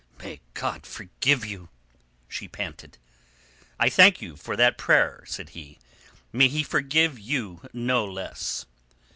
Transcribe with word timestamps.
"May 0.17 0.41
God 0.55 0.87
forgive 0.87 1.45
you," 1.45 1.69
she 2.27 2.47
panted. 2.47 2.97
"I 3.79 3.87
thank 3.87 4.19
you 4.19 4.35
for 4.35 4.55
that 4.55 4.75
prayer," 4.79 5.23
said 5.27 5.49
he. 5.49 5.77
"May 6.33 6.47
He 6.47 6.63
forgive 6.63 7.19
you 7.19 7.69
no 7.71 8.03
less." 8.03 8.65